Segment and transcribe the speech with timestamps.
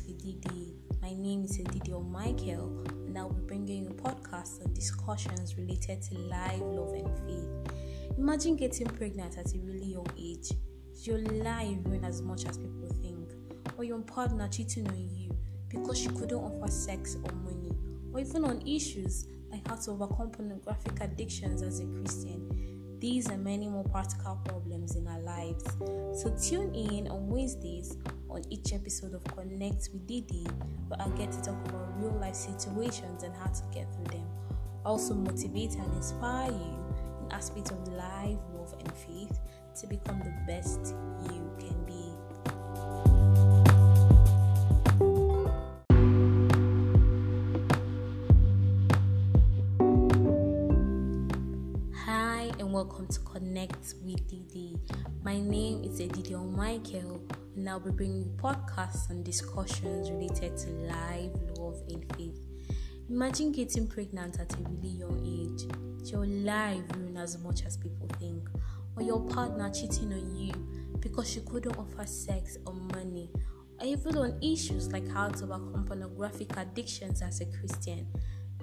[0.00, 0.74] Didi.
[1.02, 6.18] My name is Didi Michael, and I'll be bringing you podcasts and discussions related to
[6.18, 7.74] life, love, and faith.
[8.16, 10.52] Imagine getting pregnant at a really young age.
[11.02, 13.32] Your life ruined as much as people think?
[13.76, 15.36] Or your partner cheating on you
[15.68, 17.76] because she couldn't offer sex or money?
[18.14, 22.98] Or even on issues like how to overcome pornographic addictions as a Christian?
[22.98, 25.64] These and many more practical problems in our lives.
[26.22, 27.96] So tune in on Wednesdays
[28.32, 30.46] on each episode of Connect with Didi,
[30.88, 34.26] where I get to talk about real life situations and how to get through them.
[34.84, 36.84] Also motivate and inspire you
[37.20, 39.38] in aspects of life, love, and faith
[39.80, 40.94] to become the best
[52.72, 54.80] welcome to Connect with Didi.
[55.22, 57.22] My name is Edidiong Michael,
[57.54, 62.40] and I'll be bringing podcasts and discussions related to life, love, and faith.
[63.10, 66.10] Imagine getting pregnant at a really young age.
[66.10, 68.48] Your life ruined as much as people think?
[68.96, 70.54] Or your partner cheating on you
[70.98, 73.28] because she couldn't offer sex or money?
[73.80, 78.06] Or even on issues like how to overcome pornographic addictions as a Christian?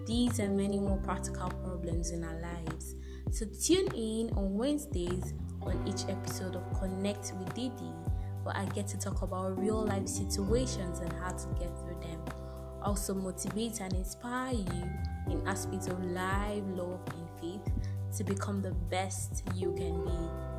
[0.08, 2.95] These and many more practical problems in our lives.
[3.31, 7.94] So tune in on Wednesdays on each episode of Connect with Didi,
[8.44, 12.19] where I get to talk about real life situations and how to get through them.
[12.81, 14.89] Also motivate and inspire you
[15.30, 17.73] in aspects of life, love, and faith
[18.17, 20.58] to become the best you can be.